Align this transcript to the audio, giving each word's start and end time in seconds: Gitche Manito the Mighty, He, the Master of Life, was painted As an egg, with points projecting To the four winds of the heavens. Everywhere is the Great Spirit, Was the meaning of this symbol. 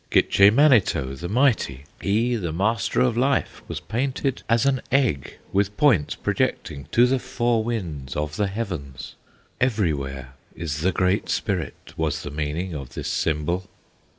Gitche 0.09 0.51
Manito 0.51 1.13
the 1.13 1.29
Mighty, 1.29 1.83
He, 2.01 2.35
the 2.35 2.51
Master 2.51 3.01
of 3.01 3.15
Life, 3.15 3.61
was 3.67 3.79
painted 3.79 4.41
As 4.49 4.65
an 4.65 4.81
egg, 4.91 5.37
with 5.53 5.77
points 5.77 6.15
projecting 6.15 6.85
To 6.93 7.05
the 7.05 7.19
four 7.19 7.63
winds 7.63 8.15
of 8.15 8.35
the 8.35 8.47
heavens. 8.47 9.13
Everywhere 9.59 10.33
is 10.55 10.79
the 10.81 10.91
Great 10.91 11.29
Spirit, 11.29 11.93
Was 11.97 12.23
the 12.23 12.31
meaning 12.31 12.73
of 12.73 12.95
this 12.95 13.09
symbol. 13.09 13.69